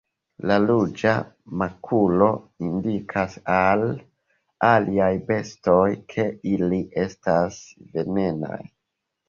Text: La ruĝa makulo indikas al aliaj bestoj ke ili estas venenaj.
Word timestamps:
La 0.51 0.55
ruĝa 0.61 1.11
makulo 1.61 2.29
indikas 2.69 3.37
al 3.59 3.85
aliaj 4.71 5.13
bestoj 5.29 5.87
ke 6.17 6.29
ili 6.57 6.83
estas 7.07 7.63
venenaj. 7.95 8.61